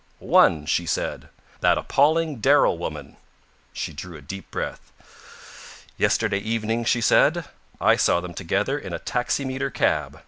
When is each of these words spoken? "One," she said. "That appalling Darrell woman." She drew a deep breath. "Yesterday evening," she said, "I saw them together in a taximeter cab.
"One," 0.17 0.65
she 0.65 0.87
said. 0.87 1.29
"That 1.59 1.77
appalling 1.77 2.37
Darrell 2.37 2.75
woman." 2.79 3.17
She 3.71 3.93
drew 3.93 4.17
a 4.17 4.21
deep 4.23 4.49
breath. 4.49 4.91
"Yesterday 5.95 6.39
evening," 6.39 6.85
she 6.85 7.01
said, 7.01 7.45
"I 7.79 7.97
saw 7.97 8.19
them 8.19 8.33
together 8.33 8.79
in 8.79 8.93
a 8.93 8.97
taximeter 8.99 9.69
cab. 9.69 10.19